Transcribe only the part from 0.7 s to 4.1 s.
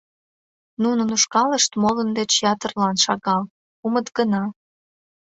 Нунын ушкалышт молын деч ятырлан шагал, кумыт